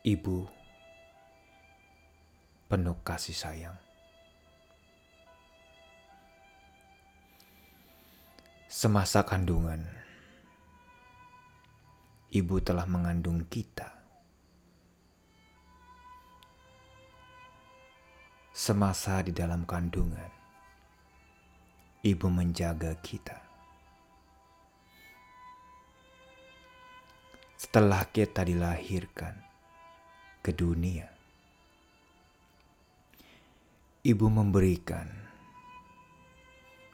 [0.00, 0.48] Ibu
[2.72, 3.76] penuh kasih sayang.
[8.64, 9.84] Semasa kandungan,
[12.32, 13.92] ibu telah mengandung kita.
[18.56, 20.32] Semasa di dalam kandungan,
[22.00, 23.36] ibu menjaga kita.
[27.60, 29.49] Setelah kita dilahirkan
[30.40, 31.04] ke dunia,
[34.00, 35.04] ibu memberikan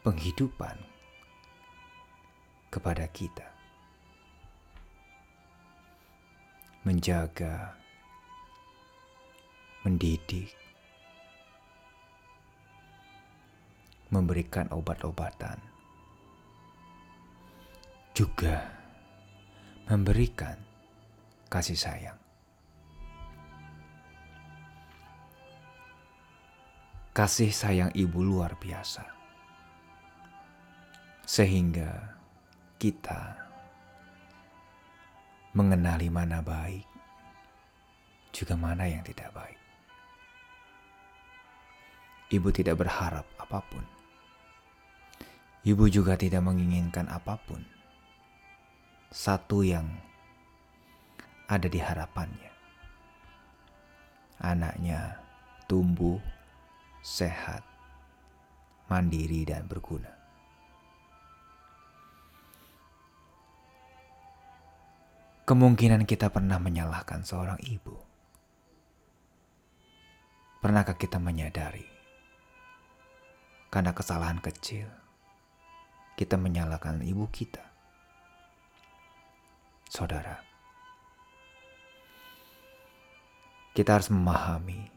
[0.02, 0.74] penghidupan
[2.74, 3.46] kepada kita,
[6.82, 7.78] menjaga,
[9.87, 10.51] mendidik,
[14.10, 15.62] memberikan obat-obatan,
[18.10, 18.74] juga
[19.87, 20.59] memberikan
[21.46, 22.26] kasih sayang.
[27.16, 29.00] Kasih sayang ibu luar biasa,
[31.24, 32.12] sehingga
[32.76, 33.40] kita
[35.56, 36.84] mengenali mana baik,
[38.37, 39.56] juga mana yang tidak baik.
[42.37, 43.84] Ibu tidak berharap apa pun.
[45.64, 47.64] Ibu juga tidak menginginkan apa pun.
[49.09, 49.88] Satu yang
[51.48, 52.52] ada di harapannya.
[54.37, 55.16] Anaknya
[55.64, 56.35] tumbuh
[57.07, 57.62] sehat,
[58.90, 60.10] mandiri, dan berguna.
[65.47, 67.94] Kemungkinan kita pernah menyalahkan seorang ibu.
[70.59, 71.87] Pernahkah kita menyadari
[73.71, 74.91] karena kesalahan kecil
[76.19, 77.62] kita menyalahkan ibu kita?
[79.87, 80.43] Saudara,
[83.78, 84.96] kita harus memahami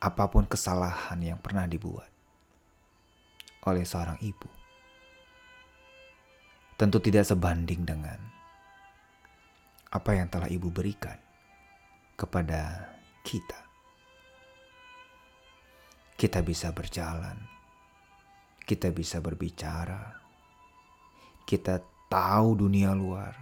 [0.00, 2.08] apa pun kesalahan yang pernah dibuat
[3.68, 4.48] oleh seorang ibu
[6.80, 8.16] tentu tidak sebanding dengan
[9.90, 11.18] apa yang telah ibu berikan
[12.14, 12.94] kepada
[13.26, 13.60] kita.
[16.14, 17.36] Kita bisa berjalan,
[18.68, 20.20] kita bisa berbicara,
[21.48, 21.82] kita
[22.12, 23.34] tahu dunia luar.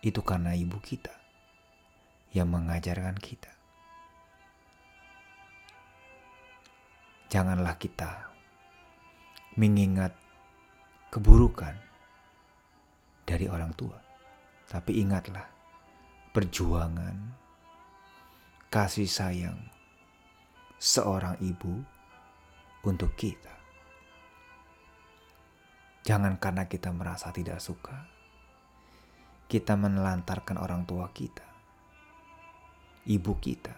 [0.00, 1.12] Itu karena ibu kita
[2.36, 3.59] yang mengajarkan kita.
[7.30, 8.26] Janganlah kita
[9.54, 10.10] mengingat
[11.14, 11.78] keburukan
[13.22, 13.94] dari orang tua.
[14.66, 15.46] Tapi ingatlah,
[16.34, 17.14] perjuangan,
[18.66, 19.58] kasih sayang
[20.78, 21.78] seorang ibu
[22.82, 23.54] untuk kita.
[26.02, 28.10] Jangan karena kita merasa tidak suka,
[29.46, 31.46] kita menelantarkan orang tua kita,
[33.06, 33.74] ibu kita,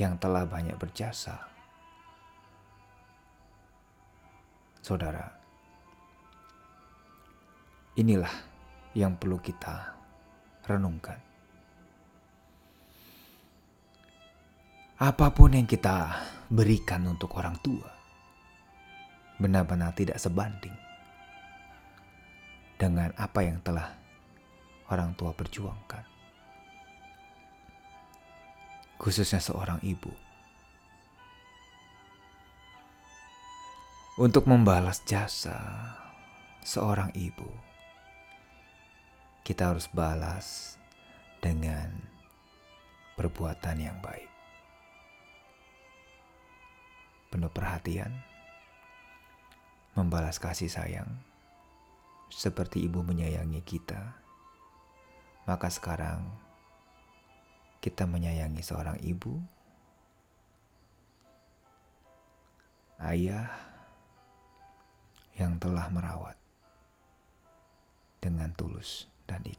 [0.00, 1.55] yang telah banyak berjasa.
[4.86, 5.26] Saudara,
[7.98, 8.30] inilah
[8.94, 9.98] yang perlu kita
[10.62, 11.18] renungkan.
[15.02, 16.14] Apa pun yang kita
[16.46, 17.90] berikan untuk orang tua,
[19.42, 20.78] benar-benar tidak sebanding
[22.78, 23.90] dengan apa yang telah
[24.94, 26.06] orang tua perjuangkan.
[29.02, 30.25] Khususnya seorang ibu.
[34.16, 35.60] Untuk membalas jasa
[36.64, 37.52] seorang ibu,
[39.44, 40.80] kita harus balas
[41.44, 41.92] dengan
[43.20, 44.32] perbuatan yang baik.
[47.28, 48.08] Penuh perhatian,
[49.92, 51.12] membalas kasih sayang,
[52.32, 54.16] seperti ibu menyayangi kita,
[55.44, 56.24] maka sekarang
[57.84, 59.36] kita menyayangi seorang ibu,
[63.04, 63.65] ayah
[65.36, 66.36] yang telah merawat
[68.20, 69.55] dengan tulus dan ikhlas.